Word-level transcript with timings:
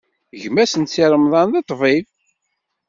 Gma-s 0.41 0.73
n 0.77 0.83
Si 0.87 1.03
Remḍan, 1.11 1.47
d 1.53 1.55
ṭṭbib. 1.63 2.05